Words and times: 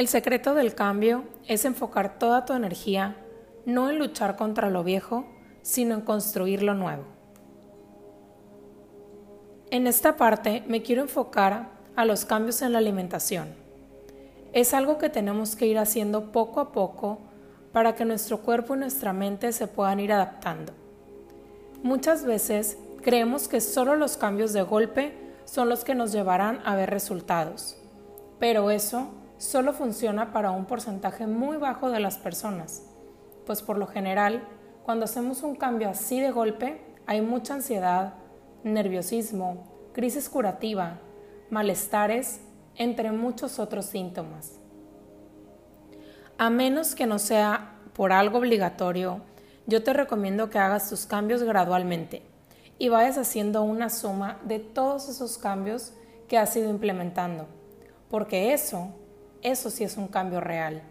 El 0.00 0.08
secreto 0.08 0.54
del 0.54 0.74
cambio 0.74 1.24
es 1.46 1.66
enfocar 1.66 2.18
toda 2.18 2.46
tu 2.46 2.54
energía 2.54 3.18
no 3.66 3.90
en 3.90 3.98
luchar 3.98 4.34
contra 4.34 4.70
lo 4.70 4.82
viejo, 4.82 5.26
sino 5.60 5.94
en 5.94 6.00
construir 6.00 6.62
lo 6.62 6.72
nuevo. 6.72 7.04
En 9.70 9.86
esta 9.86 10.16
parte 10.16 10.64
me 10.66 10.80
quiero 10.80 11.02
enfocar 11.02 11.68
a 11.96 12.06
los 12.06 12.24
cambios 12.24 12.62
en 12.62 12.72
la 12.72 12.78
alimentación. 12.78 13.48
Es 14.54 14.72
algo 14.72 14.96
que 14.96 15.10
tenemos 15.10 15.54
que 15.54 15.66
ir 15.66 15.76
haciendo 15.76 16.32
poco 16.32 16.60
a 16.60 16.72
poco 16.72 17.18
para 17.70 17.94
que 17.94 18.06
nuestro 18.06 18.38
cuerpo 18.38 18.76
y 18.76 18.78
nuestra 18.78 19.12
mente 19.12 19.52
se 19.52 19.66
puedan 19.66 20.00
ir 20.00 20.14
adaptando. 20.14 20.72
Muchas 21.82 22.24
veces 22.24 22.78
creemos 23.02 23.48
que 23.48 23.60
solo 23.60 23.96
los 23.96 24.16
cambios 24.16 24.54
de 24.54 24.62
golpe 24.62 25.12
son 25.44 25.68
los 25.68 25.84
que 25.84 25.94
nos 25.94 26.10
llevarán 26.10 26.62
a 26.64 26.74
ver 26.74 26.88
resultados, 26.88 27.76
pero 28.38 28.70
eso 28.70 29.19
solo 29.40 29.72
funciona 29.72 30.34
para 30.34 30.50
un 30.50 30.66
porcentaje 30.66 31.26
muy 31.26 31.56
bajo 31.56 31.90
de 31.90 31.98
las 31.98 32.18
personas, 32.18 32.82
pues 33.46 33.62
por 33.62 33.78
lo 33.78 33.86
general, 33.86 34.46
cuando 34.82 35.06
hacemos 35.06 35.42
un 35.42 35.56
cambio 35.56 35.88
así 35.88 36.20
de 36.20 36.30
golpe, 36.30 36.82
hay 37.06 37.22
mucha 37.22 37.54
ansiedad, 37.54 38.12
nerviosismo, 38.64 39.90
crisis 39.94 40.28
curativa, 40.28 40.98
malestares, 41.48 42.40
entre 42.76 43.12
muchos 43.12 43.58
otros 43.58 43.86
síntomas. 43.86 44.58
A 46.36 46.50
menos 46.50 46.94
que 46.94 47.06
no 47.06 47.18
sea 47.18 47.78
por 47.94 48.12
algo 48.12 48.38
obligatorio, 48.38 49.22
yo 49.66 49.82
te 49.82 49.94
recomiendo 49.94 50.50
que 50.50 50.58
hagas 50.58 50.90
tus 50.90 51.06
cambios 51.06 51.42
gradualmente 51.42 52.22
y 52.78 52.90
vayas 52.90 53.16
haciendo 53.16 53.62
una 53.62 53.88
suma 53.88 54.38
de 54.44 54.58
todos 54.58 55.08
esos 55.08 55.38
cambios 55.38 55.94
que 56.28 56.36
has 56.36 56.54
ido 56.56 56.68
implementando, 56.68 57.46
porque 58.10 58.52
eso 58.52 58.99
eso 59.42 59.70
sí 59.70 59.84
es 59.84 59.96
un 59.96 60.08
cambio 60.08 60.40
real. 60.40 60.82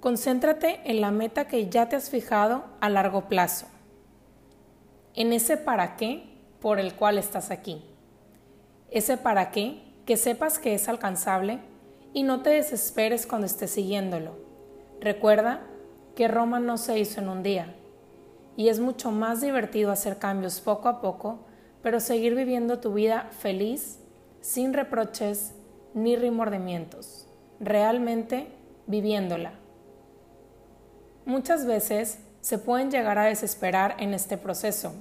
Concéntrate 0.00 0.80
en 0.84 1.00
la 1.00 1.10
meta 1.10 1.46
que 1.46 1.68
ya 1.68 1.88
te 1.88 1.96
has 1.96 2.10
fijado 2.10 2.64
a 2.80 2.88
largo 2.88 3.28
plazo, 3.28 3.66
en 5.14 5.32
ese 5.32 5.56
para 5.56 5.96
qué 5.96 6.24
por 6.60 6.80
el 6.80 6.94
cual 6.94 7.18
estás 7.18 7.50
aquí. 7.50 7.84
Ese 8.90 9.16
para 9.16 9.50
qué 9.50 9.82
que 10.06 10.16
sepas 10.16 10.58
que 10.58 10.74
es 10.74 10.88
alcanzable 10.88 11.60
y 12.12 12.24
no 12.24 12.42
te 12.42 12.50
desesperes 12.50 13.26
cuando 13.26 13.46
estés 13.46 13.70
siguiéndolo. 13.70 14.36
Recuerda 15.00 15.60
que 16.16 16.28
Roma 16.28 16.60
no 16.60 16.76
se 16.78 16.98
hizo 16.98 17.20
en 17.20 17.28
un 17.28 17.42
día 17.42 17.74
y 18.56 18.68
es 18.68 18.80
mucho 18.80 19.10
más 19.10 19.40
divertido 19.40 19.90
hacer 19.90 20.18
cambios 20.18 20.60
poco 20.60 20.88
a 20.88 21.00
poco, 21.00 21.40
pero 21.82 22.00
seguir 22.00 22.34
viviendo 22.34 22.80
tu 22.80 22.92
vida 22.92 23.28
feliz, 23.38 23.98
sin 24.40 24.72
reproches, 24.72 25.54
ni 25.94 26.16
remordimientos, 26.16 27.28
realmente 27.60 28.48
viviéndola. 28.86 29.52
Muchas 31.24 31.66
veces 31.66 32.18
se 32.40 32.58
pueden 32.58 32.90
llegar 32.90 33.18
a 33.18 33.26
desesperar 33.26 33.96
en 33.98 34.14
este 34.14 34.36
proceso, 34.36 34.94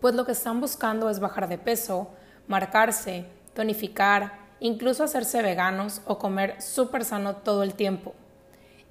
pues 0.00 0.14
lo 0.14 0.24
que 0.24 0.32
están 0.32 0.60
buscando 0.60 1.10
es 1.10 1.20
bajar 1.20 1.48
de 1.48 1.58
peso, 1.58 2.08
marcarse, 2.46 3.26
tonificar, 3.54 4.46
incluso 4.60 5.04
hacerse 5.04 5.42
veganos 5.42 6.02
o 6.06 6.18
comer 6.18 6.60
súper 6.62 7.04
sano 7.04 7.36
todo 7.36 7.62
el 7.62 7.74
tiempo. 7.74 8.14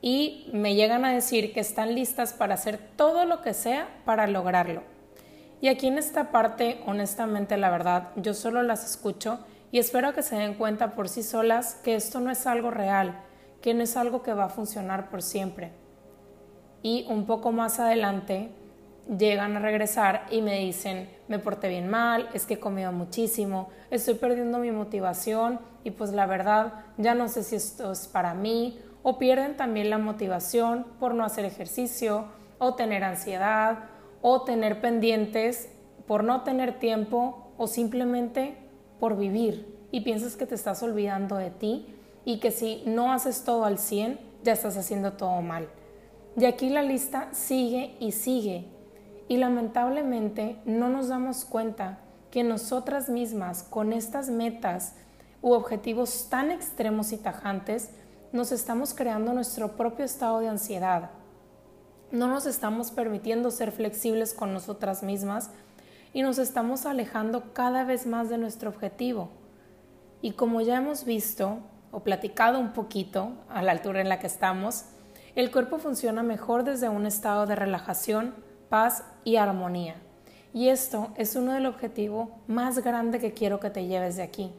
Y 0.02 0.49
me 0.53 0.75
llegan 0.75 1.05
a 1.05 1.13
decir 1.13 1.53
que 1.53 1.59
están 1.59 1.95
listas 1.95 2.33
para 2.33 2.53
hacer 2.53 2.80
todo 2.95 3.25
lo 3.25 3.41
que 3.41 3.53
sea 3.53 3.88
para 4.05 4.27
lograrlo. 4.27 4.83
Y 5.61 5.67
aquí 5.67 5.88
en 5.88 5.97
esta 5.97 6.31
parte, 6.31 6.81
honestamente, 6.86 7.58
la 7.58 7.71
verdad, 7.71 8.09
yo 8.16 8.33
solo 8.33 8.61
las 8.61 8.86
escucho 8.86 9.39
y 9.76 9.80
espero 9.80 10.14
que 10.14 10.23
se 10.23 10.38
den 10.38 10.54
cuenta 10.54 10.95
por 10.95 11.09
sí 11.09 11.22
solas 11.22 11.76
que 11.84 11.95
esto 11.95 12.22
no 12.22 12.31
es 12.31 12.48
algo 12.48 12.72
real, 12.72 13.20
que 13.62 13.73
no 13.73 13.84
es 13.84 13.98
algo 13.98 14.23
que 14.23 14.34
va 14.34 14.45
a 14.45 14.50
funcionar 14.50 15.09
por 15.09 15.22
siempre. 15.22 15.73
Y 16.82 17.06
un 17.09 17.26
poco 17.26 17.52
más 17.52 17.78
adelante 17.82 18.52
llegan 19.17 19.58
a 19.58 19.60
regresar 19.60 20.27
y 20.32 20.42
me 20.42 20.60
dicen, 20.60 21.10
me 21.27 21.39
porté 21.39 21.67
bien 21.67 21.89
mal, 21.89 22.30
es 22.33 22.45
que 22.45 22.54
he 22.54 22.60
comido 22.61 22.94
muchísimo, 22.94 23.67
estoy 23.92 24.14
perdiendo 24.14 24.60
mi 24.60 24.72
motivación 24.72 25.60
y 25.83 25.92
pues 25.92 26.11
la 26.11 26.26
verdad 26.26 26.86
ya 26.98 27.14
no 27.14 27.28
sé 27.28 27.44
si 27.44 27.58
esto 27.58 27.92
es 27.92 28.08
para 28.08 28.33
mí 28.33 28.80
o 29.04 29.20
pierden 29.20 29.58
también 29.58 29.89
la 29.89 29.98
motivación 29.98 30.86
por 31.02 31.14
no 31.14 31.26
hacer 31.26 31.44
ejercicio 31.44 32.28
o 32.60 32.76
tener 32.76 33.04
ansiedad 33.04 33.89
o 34.22 34.44
tener 34.44 34.80
pendientes 34.80 35.67
por 36.08 36.23
no 36.23 36.44
tener 36.44 36.80
tiempo 36.80 37.52
o 37.58 37.67
simplemente 37.67 38.64
por 39.00 39.17
vivir 39.17 39.73
y 39.92 40.02
piensas 40.02 40.36
que 40.36 40.45
te 40.45 40.56
estás 40.56 40.83
olvidando 40.83 41.38
de 41.38 41.52
ti 41.52 41.88
y 42.26 42.39
que 42.39 42.52
si 42.52 42.83
no 42.86 43.14
haces 43.14 43.44
todo 43.44 43.66
al 43.66 43.78
100, 43.78 44.20
ya 44.44 44.54
estás 44.54 44.78
haciendo 44.78 45.14
todo 45.14 45.42
mal. 45.42 45.70
Y 46.38 46.45
aquí 46.45 46.70
la 46.70 46.82
lista 46.82 47.30
sigue 47.32 47.95
y 48.00 48.11
sigue. 48.11 48.66
Y 49.28 49.38
lamentablemente 49.38 50.58
no 50.66 50.89
nos 50.89 51.08
damos 51.08 51.45
cuenta 51.45 52.00
que 52.30 52.44
nosotras 52.44 53.10
mismas, 53.10 53.64
con 53.64 53.94
estas 53.94 54.30
metas 54.30 54.94
u 55.42 55.54
objetivos 55.54 56.28
tan 56.30 56.52
extremos 56.52 57.11
y 57.14 57.17
tajantes, 57.17 57.92
nos 58.34 58.52
estamos 58.52 58.94
creando 58.94 59.32
nuestro 59.34 59.78
propio 59.78 60.04
estado 60.04 60.39
de 60.39 60.50
ansiedad. 60.50 61.11
No 62.11 62.28
nos 62.28 62.45
estamos 62.45 62.92
permitiendo 62.92 63.50
ser 63.52 63.72
flexibles 63.72 64.34
con 64.34 64.54
nosotras 64.54 65.04
mismas 65.04 65.52
y 66.15 66.21
nos 66.21 66.37
estamos 66.37 66.86
alejando 66.86 67.52
cada 67.52 67.83
vez 67.83 68.08
más 68.08 68.30
de 68.30 68.37
nuestro 68.37 68.70
objetivo. 68.70 69.27
Y 70.21 70.31
como 70.31 70.61
ya 70.61 70.77
hemos 70.77 71.03
visto 71.03 71.58
o 71.92 72.03
platicado 72.03 72.58
un 72.58 72.71
poquito 72.71 73.33
a 73.49 73.61
la 73.61 73.73
altura 73.73 73.99
en 73.99 74.08
la 74.08 74.17
que 74.17 74.27
estamos, 74.27 74.86
el 75.36 75.52
cuerpo 75.52 75.77
funciona 75.77 76.23
mejor 76.23 76.64
desde 76.64 76.87
un 76.87 77.05
estado 77.05 77.45
de 77.48 77.58
relajación, 77.58 78.33
paz 78.70 79.04
y 79.25 79.36
armonía. 79.36 79.98
Y 80.54 80.70
esto 80.70 81.09
es 81.17 81.36
uno 81.36 81.52
del 81.52 81.65
objetivo 81.65 82.31
más 82.48 82.80
grande 82.80 83.20
que 83.20 83.33
quiero 83.33 83.59
que 83.59 83.70
te 83.70 83.86
lleves 83.86 84.15
de 84.15 84.23
aquí. 84.23 84.54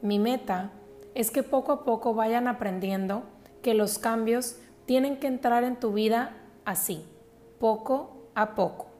Mi 0.00 0.20
meta 0.20 0.70
es 1.16 1.32
que 1.32 1.42
poco 1.42 1.72
a 1.72 1.82
poco 1.82 2.14
vayan 2.14 2.46
aprendiendo 2.46 3.24
que 3.62 3.74
los 3.74 3.98
cambios 3.98 4.58
tienen 4.86 5.16
que 5.16 5.26
entrar 5.26 5.64
en 5.64 5.74
tu 5.74 5.92
vida 5.92 6.36
así, 6.64 7.04
poco 7.58 8.28
a 8.36 8.54
poco 8.54 8.93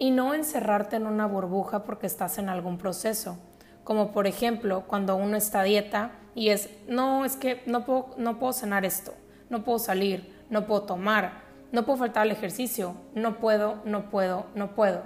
y 0.00 0.10
no 0.12 0.32
encerrarte 0.32 0.96
en 0.96 1.06
una 1.06 1.26
burbuja 1.26 1.84
porque 1.84 2.06
estás 2.06 2.38
en 2.38 2.48
algún 2.48 2.78
proceso. 2.78 3.38
Como 3.84 4.12
por 4.12 4.26
ejemplo, 4.26 4.84
cuando 4.86 5.14
uno 5.14 5.36
está 5.36 5.60
a 5.60 5.64
dieta 5.64 6.12
y 6.34 6.48
es, 6.48 6.70
no, 6.88 7.26
es 7.26 7.36
que 7.36 7.62
no 7.66 7.84
puedo, 7.84 8.14
no 8.16 8.38
puedo 8.38 8.54
cenar 8.54 8.86
esto, 8.86 9.12
no 9.50 9.62
puedo 9.62 9.78
salir, 9.78 10.34
no 10.48 10.66
puedo 10.66 10.84
tomar, 10.84 11.42
no 11.70 11.84
puedo 11.84 11.98
faltar 11.98 12.22
al 12.22 12.30
ejercicio, 12.30 12.94
no 13.14 13.36
puedo, 13.36 13.82
no 13.84 14.08
puedo, 14.08 14.46
no 14.54 14.74
puedo. 14.74 15.02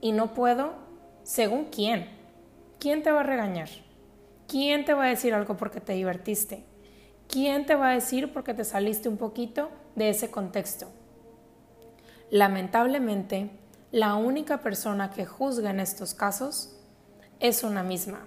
Y 0.00 0.10
no 0.10 0.34
puedo, 0.34 0.72
según 1.22 1.66
quién. 1.66 2.10
¿Quién 2.80 3.04
te 3.04 3.12
va 3.12 3.20
a 3.20 3.24
regañar? 3.24 3.68
¿Quién 4.48 4.84
te 4.84 4.94
va 4.94 5.04
a 5.04 5.10
decir 5.10 5.32
algo 5.32 5.56
porque 5.56 5.80
te 5.80 5.92
divertiste? 5.92 6.64
¿Quién 7.28 7.66
te 7.66 7.76
va 7.76 7.90
a 7.90 7.94
decir 7.94 8.32
porque 8.32 8.52
te 8.52 8.64
saliste 8.64 9.08
un 9.08 9.16
poquito 9.16 9.70
de 9.94 10.08
ese 10.08 10.28
contexto? 10.32 10.88
Lamentablemente, 12.30 13.61
la 13.92 14.14
única 14.14 14.58
persona 14.58 15.10
que 15.10 15.26
juzga 15.26 15.70
en 15.70 15.78
estos 15.78 16.14
casos 16.14 16.74
es 17.40 17.62
una 17.62 17.82
misma. 17.82 18.20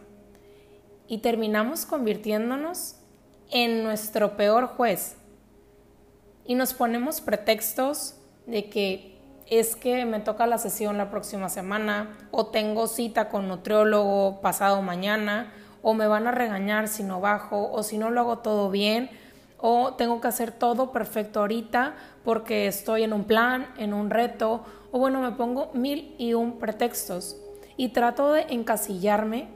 Y 1.07 1.17
terminamos 1.17 1.87
convirtiéndonos 1.87 2.97
en 3.49 3.83
nuestro 3.83 4.37
peor 4.37 4.67
juez. 4.67 5.17
Y 6.45 6.53
nos 6.53 6.75
ponemos 6.75 7.19
pretextos 7.19 8.15
de 8.45 8.69
que 8.69 9.19
es 9.47 9.75
que 9.75 10.05
me 10.05 10.19
toca 10.19 10.45
la 10.45 10.59
sesión 10.59 10.97
la 10.97 11.09
próxima 11.09 11.49
semana, 11.49 12.15
o 12.29 12.47
tengo 12.47 12.87
cita 12.87 13.29
con 13.29 13.47
nutriólogo 13.47 14.41
pasado 14.41 14.83
mañana, 14.83 15.51
o 15.81 15.95
me 15.95 16.07
van 16.07 16.27
a 16.27 16.31
regañar 16.31 16.87
si 16.87 17.03
no 17.03 17.21
bajo, 17.21 17.71
o 17.71 17.81
si 17.81 17.97
no 17.97 18.11
lo 18.11 18.21
hago 18.21 18.37
todo 18.39 18.69
bien, 18.69 19.09
o 19.57 19.93
tengo 19.95 20.21
que 20.21 20.27
hacer 20.27 20.51
todo 20.51 20.91
perfecto 20.91 21.39
ahorita 21.39 21.95
porque 22.23 22.67
estoy 22.67 23.03
en 23.03 23.13
un 23.13 23.23
plan, 23.23 23.67
en 23.77 23.93
un 23.93 24.09
reto, 24.09 24.63
o 24.95 24.97
bueno, 24.97 25.19
me 25.19 25.33
pongo 25.33 25.71
mil 25.73 26.15
y 26.17 26.35
un 26.35 26.57
pretextos 26.57 27.35
y 27.75 27.89
trato 27.89 28.31
de 28.31 28.43
encasillarme 28.43 29.49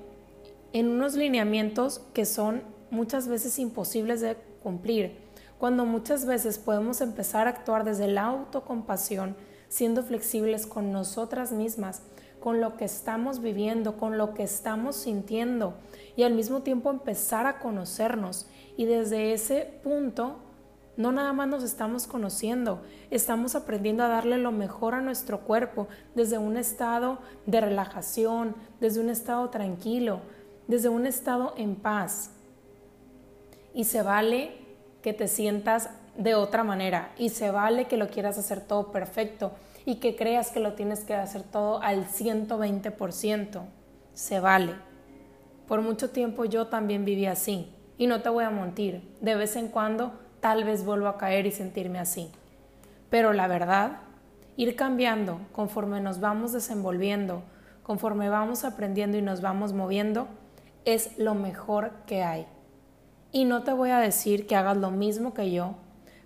en 0.74 0.90
unos 0.90 1.14
lineamientos 1.14 2.02
que 2.14 2.26
son 2.26 2.62
muchas 2.92 3.30
veces 3.30 3.58
imposibles 3.58 4.20
de 4.20 4.36
cumplir, 4.62 5.18
cuando 5.58 5.86
muchas 5.86 6.26
veces 6.26 6.58
podemos 6.58 7.00
empezar 7.00 7.48
a 7.48 7.52
actuar 7.52 7.86
desde 7.86 8.10
la 8.10 8.24
autocompasión, 8.24 9.38
siendo 9.70 10.04
flexibles 10.04 10.68
con 10.68 10.92
nosotras 10.92 11.54
mismas, 11.54 12.02
con 12.42 12.60
lo 12.60 12.76
que 12.76 12.84
estamos 12.84 13.40
viviendo, 13.40 13.96
con 13.96 14.18
lo 14.18 14.34
que 14.34 14.44
estamos 14.44 14.98
sintiendo 14.98 15.76
y 16.18 16.24
al 16.24 16.34
mismo 16.34 16.64
tiempo 16.64 16.90
empezar 16.90 17.46
a 17.46 17.60
conocernos. 17.60 18.50
Y 18.76 18.88
desde 18.88 19.32
ese 19.32 19.80
punto 19.84 20.49
no 21.00 21.14
nada 21.14 21.32
más 21.32 21.48
nos 21.48 21.64
estamos 21.64 22.08
conociendo, 22.08 22.82
estamos 23.10 23.56
aprendiendo 23.56 24.04
a 24.04 24.10
darle 24.10 24.38
lo 24.38 24.52
mejor 24.52 24.96
a 24.96 25.02
nuestro 25.02 25.40
cuerpo 25.40 25.88
desde 26.14 26.38
un 26.38 26.58
estado 26.58 27.20
de 27.46 27.62
relajación, 27.62 28.54
desde 28.82 29.00
un 29.00 29.10
estado 29.10 29.50
tranquilo, 29.50 30.20
desde 30.68 30.90
un 30.90 31.06
estado 31.06 31.54
en 31.56 31.76
paz. 31.76 32.32
y 33.74 33.86
se 33.86 34.02
vale 34.02 34.58
que 35.02 35.14
te 35.14 35.30
sientas 35.30 35.90
de 36.18 36.36
otra 36.36 36.66
manera 36.66 37.14
y 37.18 37.30
se 37.30 37.50
vale 37.50 37.86
que 37.86 37.96
lo 37.96 38.10
quieras 38.10 38.38
hacer 38.38 38.60
todo 38.60 38.92
perfecto 38.92 39.54
y 39.86 39.96
que 39.96 40.18
creas 40.18 40.52
que 40.52 40.60
lo 40.60 40.74
tienes 40.74 41.06
que 41.06 41.14
hacer 41.14 41.44
todo 41.44 41.82
al 41.82 42.08
120%. 42.08 43.62
Se 44.14 44.40
vale. 44.42 44.74
Por 45.66 45.82
mucho 45.82 46.10
tiempo 46.10 46.44
yo 46.44 46.68
también 46.68 47.06
viví 47.06 47.26
así 47.26 47.74
y 47.98 48.08
no 48.08 48.22
te 48.22 48.28
voy 48.28 48.44
a 48.44 48.50
mentir, 48.50 49.16
de 49.22 49.36
vez 49.36 49.56
en 49.56 49.70
cuando 49.70 50.12
tal 50.40 50.64
vez 50.64 50.86
vuelvo 50.86 51.08
a 51.08 51.18
caer 51.18 51.46
y 51.46 51.52
sentirme 51.52 52.00
así. 52.00 52.32
Pero 53.10 53.34
la 53.34 53.48
verdad, 53.48 54.02
ir 54.56 54.76
cambiando 54.76 55.40
conforme 55.52 56.02
nos 56.02 56.20
vamos 56.20 56.52
desenvolviendo, 56.52 57.44
conforme 57.84 58.30
vamos 58.30 58.64
aprendiendo 58.64 59.18
y 59.18 59.22
nos 59.22 59.42
vamos 59.42 59.74
moviendo, 59.74 60.28
es 60.86 61.18
lo 61.18 61.36
mejor 61.36 61.92
que 62.06 62.24
hay. 62.24 62.46
Y 63.32 63.46
no 63.46 63.64
te 63.64 63.74
voy 63.74 63.92
a 63.92 64.00
decir 64.00 64.48
que 64.48 64.56
hagas 64.56 64.78
lo 64.78 64.92
mismo 64.92 65.34
que 65.34 65.52
yo, 65.52 65.76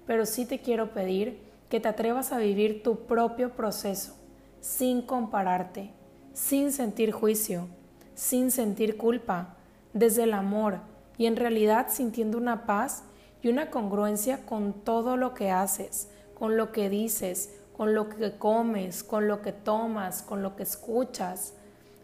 pero 0.06 0.26
sí 0.26 0.46
te 0.46 0.60
quiero 0.60 0.94
pedir 0.94 1.42
que 1.70 1.80
te 1.80 1.90
atrevas 1.90 2.32
a 2.32 2.38
vivir 2.38 2.84
tu 2.84 3.06
propio 3.06 3.52
proceso, 3.54 4.16
sin 4.62 5.02
compararte, 5.02 5.92
sin 6.34 6.72
sentir 6.72 7.12
juicio, 7.12 7.68
sin 8.14 8.52
sentir 8.52 8.98
culpa, 8.98 9.56
desde 9.94 10.24
el 10.24 10.34
amor 10.34 10.80
y 11.18 11.28
en 11.28 11.36
realidad 11.36 11.88
sintiendo 11.90 12.38
una 12.38 12.66
paz 12.66 13.04
y 13.44 13.50
una 13.50 13.70
congruencia 13.70 14.46
con 14.46 14.74
todo 14.74 15.18
lo 15.18 15.34
que 15.34 15.52
haces, 15.52 16.10
con 16.34 16.56
lo 16.56 16.72
que 16.72 16.90
dices, 16.90 17.54
con 17.76 17.94
lo 17.94 18.08
que 18.08 18.38
comes, 18.38 19.04
con 19.04 19.28
lo 19.28 19.42
que 19.42 19.52
tomas, 19.52 20.24
con 20.24 20.42
lo 20.42 20.56
que 20.56 20.64
escuchas. 20.64 21.54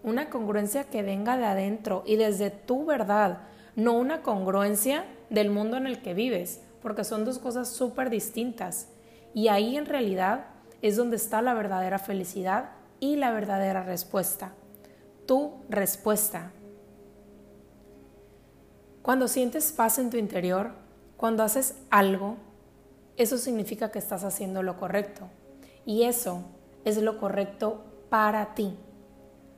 Una 0.03 0.29
congruencia 0.29 0.83
que 0.83 1.01
venga 1.01 1.37
de 1.37 1.45
adentro 1.45 2.03
y 2.05 2.17
desde 2.17 2.51
tu 2.51 2.85
verdad, 2.85 3.43
no 3.75 3.93
una 3.93 4.21
congruencia 4.21 5.05
del 5.29 5.49
mundo 5.49 5.77
en 5.77 5.87
el 5.87 6.01
que 6.01 6.13
vives, 6.13 6.61
porque 6.81 7.05
son 7.05 7.23
dos 7.23 7.39
cosas 7.39 7.69
súper 7.69 8.09
distintas. 8.09 8.89
Y 9.33 9.47
ahí 9.47 9.77
en 9.77 9.85
realidad 9.85 10.47
es 10.81 10.97
donde 10.97 11.15
está 11.15 11.41
la 11.41 11.53
verdadera 11.53 11.99
felicidad 11.99 12.71
y 12.99 13.15
la 13.15 13.31
verdadera 13.31 13.83
respuesta. 13.83 14.51
Tu 15.25 15.53
respuesta. 15.69 16.51
Cuando 19.01 19.29
sientes 19.29 19.71
paz 19.71 19.99
en 19.99 20.09
tu 20.09 20.17
interior, 20.17 20.88
cuando 21.19 21.43
haces 21.43 21.75
algo, 21.89 22.37
eso 23.17 23.37
significa 23.37 23.91
que 23.91 23.99
estás 23.99 24.23
haciendo 24.23 24.63
lo 24.63 24.77
correcto. 24.79 25.27
Y 25.85 26.03
eso 26.03 26.45
es 26.85 26.95
lo 27.01 27.19
correcto 27.19 27.83
para 28.09 28.55
ti. 28.55 28.77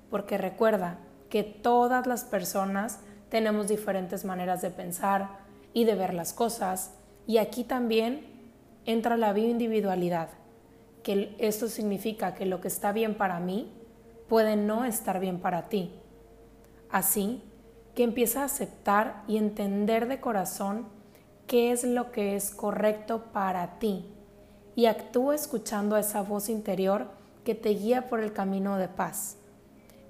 Porque 0.10 0.40
recuerda 0.40 0.98
que 1.30 1.44
todas 1.44 2.08
las 2.08 2.24
personas 2.24 3.02
tenemos 3.30 3.68
diferentes 3.68 4.26
maneras 4.26 4.64
de 4.64 4.72
pensar 4.72 5.38
y 5.72 5.84
de 5.84 5.94
ver 5.94 6.16
las 6.16 6.34
cosas. 6.34 6.96
Y 7.28 7.38
aquí 7.38 7.64
también 7.64 8.26
entra 8.86 9.16
la 9.16 9.32
bioindividualidad, 9.32 10.30
que 11.04 11.36
esto 11.38 11.68
significa 11.68 12.34
que 12.34 12.48
lo 12.48 12.60
que 12.60 12.70
está 12.70 12.92
bien 12.92 13.14
para 13.14 13.40
mí 13.40 13.72
puede 14.28 14.56
no 14.56 14.84
estar 14.84 15.20
bien 15.20 15.40
para 15.40 15.70
ti. 15.70 15.94
Así 16.90 17.44
que 17.94 18.02
empieza 18.02 18.42
a 18.42 18.46
aceptar 18.46 19.22
y 19.28 19.38
entender 19.38 20.08
de 20.08 20.20
corazón 20.20 21.00
qué 21.52 21.74
es 21.74 21.84
lo 21.84 22.14
que 22.14 22.38
es 22.38 22.52
correcto 22.52 23.26
para 23.34 23.78
ti 23.78 24.06
y 24.74 24.86
actúa 24.86 25.36
escuchando 25.36 25.98
esa 25.98 26.22
voz 26.22 26.48
interior 26.48 27.10
que 27.44 27.56
te 27.56 27.72
guía 27.72 28.08
por 28.08 28.22
el 28.22 28.32
camino 28.32 28.78
de 28.78 28.88
paz. 28.88 29.36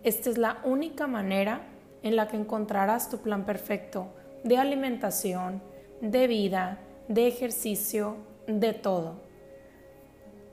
Esta 0.04 0.30
es 0.30 0.38
la 0.38 0.60
única 0.64 1.08
manera 1.08 1.64
en 2.04 2.16
la 2.16 2.28
que 2.28 2.38
encontrarás 2.38 3.10
tu 3.10 3.24
plan 3.24 3.44
perfecto 3.44 4.10
de 4.44 4.60
alimentación, 4.60 5.64
de 6.00 6.28
vida, 6.28 6.78
de 7.08 7.28
ejercicio, 7.28 8.18
de 8.46 8.74
todo. 8.74 9.16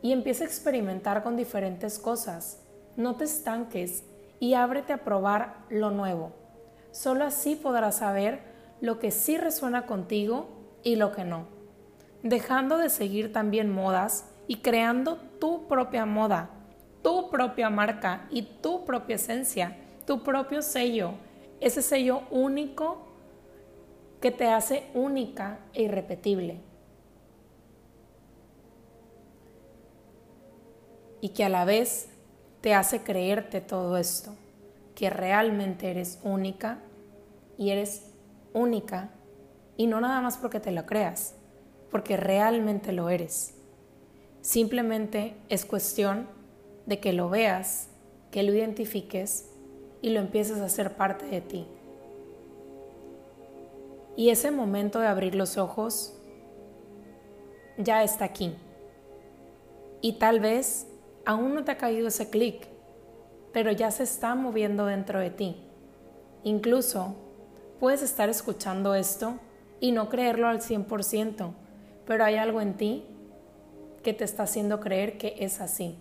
Y 0.00 0.12
empieza 0.12 0.44
a 0.44 0.46
experimentar 0.46 1.22
con 1.22 1.36
diferentes 1.36 1.98
cosas. 1.98 2.62
No 2.96 3.16
te 3.16 3.24
estanques 3.24 4.04
y 4.40 4.54
ábrete 4.54 4.94
a 4.94 5.04
probar 5.04 5.66
lo 5.68 5.90
nuevo. 5.90 6.32
Solo 6.92 7.26
así 7.26 7.56
podrás 7.56 7.96
saber 7.96 8.40
lo 8.80 8.98
que 8.98 9.10
sí 9.10 9.36
resuena 9.36 9.84
contigo 9.84 10.56
y 10.88 10.96
lo 10.96 11.12
que 11.12 11.24
no. 11.24 11.46
Dejando 12.22 12.78
de 12.78 12.88
seguir 12.88 13.30
también 13.30 13.70
modas 13.70 14.24
y 14.46 14.56
creando 14.56 15.18
tu 15.38 15.68
propia 15.68 16.06
moda, 16.06 16.48
tu 17.02 17.28
propia 17.30 17.68
marca 17.68 18.26
y 18.30 18.42
tu 18.42 18.86
propia 18.86 19.16
esencia, 19.16 19.76
tu 20.06 20.22
propio 20.22 20.62
sello 20.62 21.12
ese 21.60 21.82
sello 21.82 22.22
único 22.30 22.98
que 24.20 24.30
te 24.30 24.46
hace 24.46 24.84
única 24.94 25.58
e 25.74 25.82
irrepetible. 25.82 26.60
Y 31.20 31.30
que 31.30 31.44
a 31.44 31.48
la 31.48 31.64
vez 31.64 32.08
te 32.60 32.74
hace 32.74 33.02
creerte 33.02 33.60
todo 33.60 33.98
esto, 33.98 34.34
que 34.94 35.10
realmente 35.10 35.90
eres 35.90 36.18
única 36.22 36.78
y 37.58 37.70
eres 37.70 38.06
única 38.54 39.10
y 39.78 39.86
no 39.86 40.00
nada 40.00 40.20
más 40.20 40.36
porque 40.36 40.60
te 40.60 40.72
lo 40.72 40.84
creas, 40.84 41.36
porque 41.90 42.16
realmente 42.18 42.92
lo 42.92 43.08
eres. 43.08 43.54
Simplemente 44.42 45.36
es 45.48 45.64
cuestión 45.64 46.26
de 46.84 46.98
que 46.98 47.12
lo 47.12 47.30
veas, 47.30 47.88
que 48.32 48.42
lo 48.42 48.52
identifiques 48.52 49.48
y 50.02 50.10
lo 50.10 50.18
empiezas 50.18 50.60
a 50.60 50.64
hacer 50.64 50.96
parte 50.96 51.26
de 51.26 51.40
ti. 51.40 51.66
Y 54.16 54.30
ese 54.30 54.50
momento 54.50 54.98
de 54.98 55.06
abrir 55.06 55.36
los 55.36 55.56
ojos 55.56 56.12
ya 57.76 58.02
está 58.02 58.24
aquí. 58.24 58.56
Y 60.00 60.14
tal 60.14 60.40
vez 60.40 60.88
aún 61.24 61.54
no 61.54 61.62
te 61.62 61.70
ha 61.70 61.78
caído 61.78 62.08
ese 62.08 62.30
clic, 62.30 62.66
pero 63.52 63.70
ya 63.70 63.92
se 63.92 64.02
está 64.02 64.34
moviendo 64.34 64.86
dentro 64.86 65.20
de 65.20 65.30
ti. 65.30 65.56
Incluso 66.42 67.14
puedes 67.78 68.02
estar 68.02 68.28
escuchando 68.28 68.96
esto 68.96 69.38
y 69.80 69.92
no 69.92 70.08
creerlo 70.08 70.48
al 70.48 70.60
100%, 70.60 71.52
pero 72.06 72.24
hay 72.24 72.36
algo 72.36 72.60
en 72.60 72.74
ti 72.74 73.04
que 74.02 74.12
te 74.12 74.24
está 74.24 74.44
haciendo 74.44 74.80
creer 74.80 75.18
que 75.18 75.36
es 75.38 75.60
así. 75.60 75.96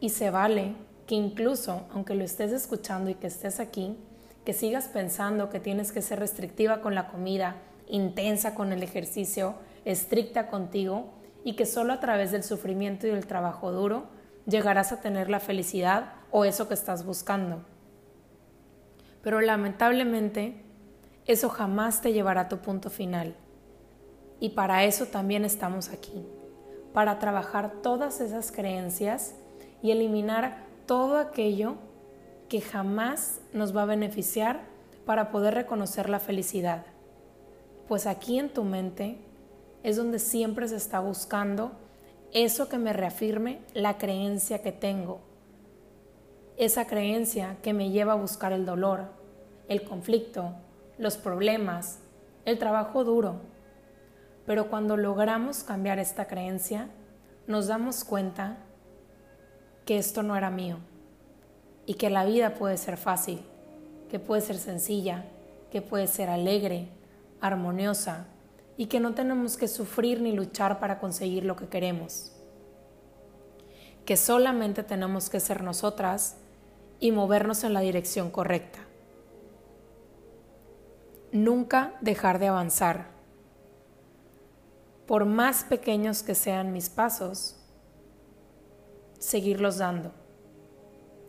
Y 0.00 0.10
se 0.10 0.30
vale 0.30 0.74
que 1.06 1.14
incluso 1.14 1.86
aunque 1.92 2.14
lo 2.14 2.24
estés 2.24 2.52
escuchando 2.52 3.10
y 3.10 3.14
que 3.14 3.26
estés 3.26 3.60
aquí, 3.60 3.96
que 4.44 4.52
sigas 4.52 4.88
pensando 4.88 5.48
que 5.48 5.60
tienes 5.60 5.92
que 5.92 6.02
ser 6.02 6.18
restrictiva 6.18 6.80
con 6.80 6.94
la 6.94 7.08
comida, 7.08 7.56
intensa 7.88 8.54
con 8.54 8.72
el 8.72 8.82
ejercicio, 8.82 9.54
estricta 9.84 10.48
contigo 10.48 11.06
y 11.44 11.54
que 11.54 11.66
solo 11.66 11.92
a 11.92 12.00
través 12.00 12.32
del 12.32 12.42
sufrimiento 12.42 13.06
y 13.06 13.10
del 13.10 13.26
trabajo 13.26 13.72
duro 13.72 14.04
llegarás 14.46 14.92
a 14.92 15.00
tener 15.00 15.30
la 15.30 15.40
felicidad 15.40 16.14
o 16.30 16.44
eso 16.44 16.68
que 16.68 16.74
estás 16.74 17.04
buscando. 17.04 17.64
Pero 19.22 19.40
lamentablemente 19.40 20.63
eso 21.26 21.48
jamás 21.48 22.02
te 22.02 22.12
llevará 22.12 22.42
a 22.42 22.48
tu 22.48 22.58
punto 22.58 22.90
final. 22.90 23.34
Y 24.40 24.50
para 24.50 24.84
eso 24.84 25.06
también 25.06 25.44
estamos 25.44 25.88
aquí, 25.88 26.26
para 26.92 27.18
trabajar 27.18 27.80
todas 27.82 28.20
esas 28.20 28.52
creencias 28.52 29.34
y 29.82 29.90
eliminar 29.90 30.64
todo 30.86 31.18
aquello 31.18 31.76
que 32.48 32.60
jamás 32.60 33.40
nos 33.52 33.74
va 33.74 33.82
a 33.82 33.86
beneficiar 33.86 34.60
para 35.06 35.30
poder 35.30 35.54
reconocer 35.54 36.08
la 36.08 36.18
felicidad. 36.18 36.84
Pues 37.88 38.06
aquí 38.06 38.38
en 38.38 38.50
tu 38.50 38.64
mente 38.64 39.18
es 39.82 39.96
donde 39.96 40.18
siempre 40.18 40.68
se 40.68 40.76
está 40.76 41.00
buscando 41.00 41.72
eso 42.32 42.68
que 42.68 42.78
me 42.78 42.92
reafirme 42.92 43.60
la 43.74 43.96
creencia 43.96 44.62
que 44.62 44.72
tengo. 44.72 45.20
Esa 46.56 46.86
creencia 46.86 47.56
que 47.62 47.72
me 47.72 47.90
lleva 47.90 48.12
a 48.12 48.16
buscar 48.16 48.52
el 48.52 48.66
dolor, 48.66 49.04
el 49.68 49.84
conflicto, 49.84 50.54
los 50.98 51.16
problemas, 51.16 51.98
el 52.44 52.58
trabajo 52.58 53.04
duro. 53.04 53.40
Pero 54.46 54.68
cuando 54.68 54.96
logramos 54.96 55.62
cambiar 55.62 55.98
esta 55.98 56.26
creencia, 56.26 56.88
nos 57.46 57.66
damos 57.66 58.04
cuenta 58.04 58.58
que 59.84 59.98
esto 59.98 60.22
no 60.22 60.36
era 60.36 60.50
mío 60.50 60.78
y 61.86 61.94
que 61.94 62.10
la 62.10 62.24
vida 62.24 62.54
puede 62.54 62.76
ser 62.76 62.96
fácil, 62.96 63.42
que 64.10 64.18
puede 64.18 64.42
ser 64.42 64.56
sencilla, 64.56 65.24
que 65.70 65.82
puede 65.82 66.06
ser 66.06 66.30
alegre, 66.30 66.88
armoniosa 67.40 68.26
y 68.76 68.86
que 68.86 69.00
no 69.00 69.14
tenemos 69.14 69.56
que 69.56 69.68
sufrir 69.68 70.20
ni 70.20 70.32
luchar 70.32 70.80
para 70.80 70.98
conseguir 70.98 71.44
lo 71.44 71.56
que 71.56 71.68
queremos. 71.68 72.32
Que 74.04 74.16
solamente 74.16 74.82
tenemos 74.82 75.30
que 75.30 75.40
ser 75.40 75.62
nosotras 75.62 76.36
y 77.00 77.12
movernos 77.12 77.64
en 77.64 77.74
la 77.74 77.80
dirección 77.80 78.30
correcta. 78.30 78.80
Nunca 81.34 81.94
dejar 82.00 82.38
de 82.38 82.46
avanzar. 82.46 83.08
Por 85.04 85.24
más 85.24 85.64
pequeños 85.64 86.22
que 86.22 86.36
sean 86.36 86.72
mis 86.72 86.88
pasos, 86.88 87.56
seguirlos 89.18 89.78
dando 89.78 90.12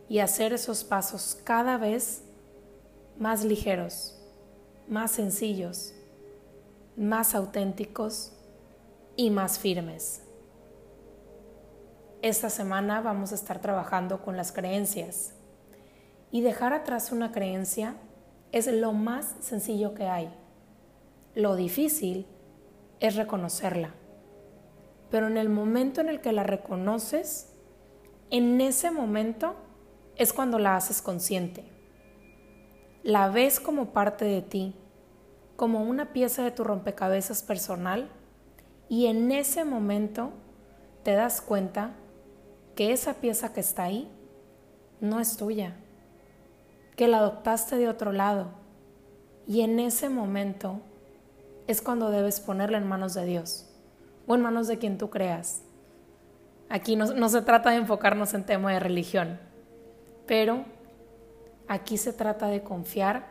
y 0.08 0.20
hacer 0.20 0.52
esos 0.52 0.84
pasos 0.84 1.36
cada 1.42 1.76
vez 1.76 2.22
más 3.18 3.42
ligeros, 3.42 4.16
más 4.86 5.10
sencillos, 5.10 5.92
más 6.96 7.34
auténticos 7.34 8.30
y 9.16 9.30
más 9.30 9.58
firmes. 9.58 10.22
Esta 12.22 12.48
semana 12.48 13.00
vamos 13.00 13.32
a 13.32 13.34
estar 13.34 13.60
trabajando 13.60 14.22
con 14.22 14.36
las 14.36 14.52
creencias 14.52 15.32
y 16.30 16.42
dejar 16.42 16.74
atrás 16.74 17.10
una 17.10 17.32
creencia 17.32 17.96
es 18.52 18.66
lo 18.66 18.92
más 18.92 19.36
sencillo 19.40 19.94
que 19.94 20.04
hay. 20.04 20.32
Lo 21.34 21.56
difícil 21.56 22.26
es 23.00 23.16
reconocerla. 23.16 23.94
Pero 25.10 25.26
en 25.26 25.36
el 25.36 25.48
momento 25.48 26.00
en 26.00 26.08
el 26.08 26.20
que 26.20 26.32
la 26.32 26.42
reconoces, 26.42 27.52
en 28.30 28.60
ese 28.60 28.90
momento 28.90 29.54
es 30.16 30.32
cuando 30.32 30.58
la 30.58 30.76
haces 30.76 31.02
consciente. 31.02 31.64
La 33.02 33.28
ves 33.28 33.60
como 33.60 33.92
parte 33.92 34.24
de 34.24 34.42
ti, 34.42 34.74
como 35.56 35.82
una 35.82 36.12
pieza 36.12 36.42
de 36.42 36.50
tu 36.50 36.64
rompecabezas 36.64 37.42
personal 37.42 38.10
y 38.88 39.06
en 39.06 39.30
ese 39.32 39.64
momento 39.64 40.32
te 41.02 41.14
das 41.14 41.40
cuenta 41.40 41.92
que 42.74 42.92
esa 42.92 43.14
pieza 43.14 43.52
que 43.52 43.60
está 43.60 43.84
ahí 43.84 44.10
no 45.00 45.20
es 45.20 45.36
tuya, 45.36 45.76
que 46.96 47.08
la 47.08 47.18
adoptaste 47.18 47.76
de 47.76 47.88
otro 47.88 48.12
lado 48.12 48.48
y 49.46 49.60
en 49.60 49.78
ese 49.78 50.08
momento 50.08 50.80
es 51.66 51.82
cuando 51.82 52.10
debes 52.10 52.40
ponerla 52.40 52.78
en 52.78 52.88
manos 52.88 53.14
de 53.14 53.24
Dios 53.24 53.66
o 54.26 54.34
en 54.34 54.40
manos 54.40 54.66
de 54.66 54.78
quien 54.78 54.98
tú 54.98 55.10
creas. 55.10 55.62
Aquí 56.68 56.96
no, 56.96 57.06
no 57.06 57.28
se 57.28 57.42
trata 57.42 57.70
de 57.70 57.76
enfocarnos 57.76 58.34
en 58.34 58.44
tema 58.44 58.72
de 58.72 58.80
religión, 58.80 59.38
pero 60.26 60.64
aquí 61.68 61.96
se 61.96 62.12
trata 62.12 62.48
de 62.48 62.62
confiar 62.62 63.26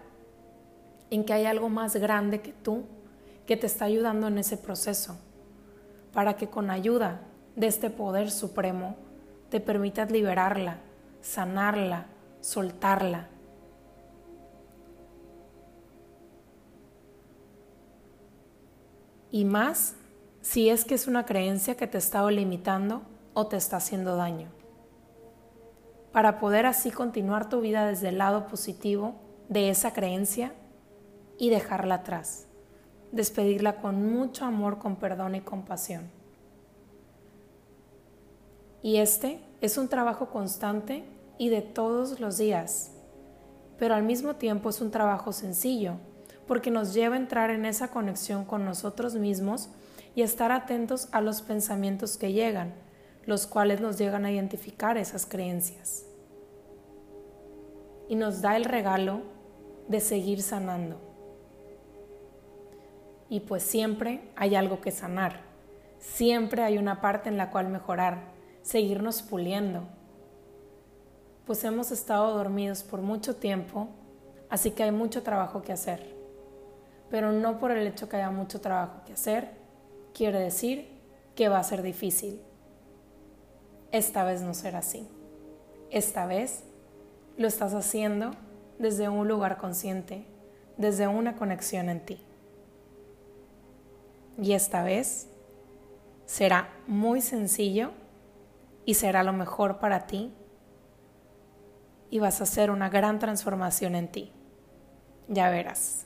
en 1.10 1.26
que 1.26 1.34
hay 1.34 1.46
algo 1.46 1.70
más 1.70 1.96
grande 1.96 2.42
que 2.42 2.54
tú 2.54 2.84
que 3.46 3.58
te 3.58 3.68
está 3.68 3.86
ayudando 3.86 4.28
en 4.28 4.38
ese 4.38 4.58
proceso, 4.58 5.18
para 6.14 6.36
que 6.36 6.48
con 6.48 6.70
ayuda 6.70 7.22
de 7.56 7.68
este 7.68 7.90
poder 7.90 8.32
supremo 8.32 8.96
te 9.50 9.60
permitas 9.60 10.12
liberarla, 10.12 10.78
sanarla, 11.22 12.08
soltarla. 12.42 13.28
Y 19.36 19.44
más 19.44 19.96
si 20.40 20.70
es 20.70 20.86
que 20.86 20.96
es 20.96 21.08
una 21.08 21.26
creencia 21.26 21.76
que 21.76 21.88
te 21.88 21.98
está 21.98 22.26
limitando 22.32 23.02
o 23.34 23.48
te 23.48 23.58
está 23.58 23.76
haciendo 23.76 24.16
daño. 24.16 24.48
Para 26.14 26.40
poder 26.40 26.66
así 26.66 26.90
continuar 26.90 27.50
tu 27.50 27.60
vida 27.60 27.86
desde 27.86 28.08
el 28.08 28.18
lado 28.18 28.48
positivo 28.48 29.16
de 29.50 29.70
esa 29.70 29.92
creencia 29.92 30.54
y 31.38 31.50
dejarla 31.50 31.96
atrás. 31.96 32.48
Despedirla 33.12 33.82
con 33.82 34.10
mucho 34.10 34.46
amor, 34.46 34.80
con 34.80 34.96
perdón 34.96 35.36
y 35.36 35.42
compasión. 35.42 36.10
Y 38.82 39.00
este 39.00 39.42
es 39.60 39.78
un 39.78 39.90
trabajo 39.90 40.30
constante 40.30 41.04
y 41.38 41.50
de 41.50 41.62
todos 41.62 42.22
los 42.22 42.38
días, 42.38 42.92
pero 43.78 43.96
al 43.96 44.04
mismo 44.04 44.38
tiempo 44.38 44.70
es 44.70 44.80
un 44.80 44.92
trabajo 44.92 45.34
sencillo, 45.34 45.96
porque 46.48 46.72
nos 46.72 46.94
lleva 46.94 47.16
a 47.16 47.20
entrar 47.20 47.50
en 47.50 47.66
esa 47.66 47.90
conexión 47.90 48.46
con 48.46 48.66
nosotros 48.66 49.16
mismos 49.16 49.70
y 50.16 50.22
estar 50.22 50.52
atentos 50.52 51.10
a 51.12 51.22
los 51.22 51.42
pensamientos 51.42 52.18
que 52.18 52.34
llegan, 52.34 52.74
los 53.26 53.48
cuales 53.48 53.82
nos 53.82 53.98
llegan 53.98 54.26
a 54.26 54.32
identificar 54.32 54.98
esas 54.98 55.26
creencias. 55.26 56.06
Y 58.08 58.16
nos 58.16 58.42
da 58.42 58.56
el 58.56 58.66
regalo 58.66 59.22
de 59.88 60.00
seguir 60.00 60.42
sanando. 60.42 61.00
Y 63.28 63.42
pues 63.42 63.64
siempre 63.64 64.30
hay 64.36 64.56
algo 64.56 64.82
que 64.82 64.92
sanar, 64.92 65.42
siempre 66.00 66.64
hay 66.64 66.78
una 66.78 67.02
parte 67.02 67.30
en 67.30 67.38
la 67.38 67.50
cual 67.50 67.70
mejorar, 67.70 68.36
seguirnos 68.62 69.24
puliendo, 69.24 69.84
pues 71.46 71.64
hemos 71.64 71.92
estado 71.92 72.36
dormidos 72.36 72.84
por 72.84 73.02
mucho 73.02 73.36
tiempo, 73.36 73.90
así 74.50 74.72
que 74.72 74.84
hay 74.84 74.92
mucho 74.92 75.24
trabajo 75.24 75.62
que 75.62 75.74
hacer. 75.74 76.15
Pero 77.10 77.32
no 77.32 77.60
por 77.60 77.72
el 77.72 77.86
hecho 77.88 78.10
que 78.10 78.18
haya 78.18 78.32
mucho 78.32 78.62
trabajo 78.62 79.02
que 79.06 79.14
hacer, 79.14 79.52
quiere 80.14 80.40
decir 80.40 80.88
que 81.36 81.50
va 81.50 81.60
a 81.60 81.64
ser 81.64 81.82
difícil. 81.82 82.42
Esta 83.92 84.24
vez 84.24 84.42
no 84.42 84.54
será 84.54 84.80
así. 84.80 85.08
Esta 85.92 86.26
vez 86.26 86.64
lo 87.38 87.48
estás 87.48 87.74
haciendo 87.74 88.32
desde 88.80 89.10
un 89.10 89.28
lugar 89.28 89.58
consciente, 89.58 90.26
desde 90.78 91.08
una 91.08 91.36
conexión 91.36 91.90
en 91.90 92.06
ti. 92.06 92.20
Y 94.42 94.54
esta 94.54 94.84
vez 94.84 95.28
será 96.26 96.70
muy 96.88 97.22
sencillo 97.22 97.92
y 98.86 98.96
será 98.96 99.24
lo 99.24 99.34
mejor 99.34 99.80
para 99.80 100.08
ti 100.08 100.34
y 102.10 102.20
vas 102.20 102.40
a 102.42 102.44
hacer 102.44 102.72
una 102.72 102.90
gran 102.90 103.20
transformación 103.20 103.96
en 103.96 104.12
ti. 104.12 104.32
Ya 105.28 105.50
verás. 105.50 106.06